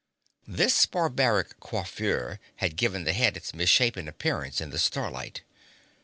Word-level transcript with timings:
This 0.47 0.87
barbaric 0.87 1.59
coiffure 1.59 2.39
had 2.55 2.75
given 2.75 3.03
the 3.03 3.13
head 3.13 3.37
its 3.37 3.53
misshapen 3.53 4.07
appearance 4.07 4.59
in 4.59 4.71
the 4.71 4.79
starlight. 4.79 5.43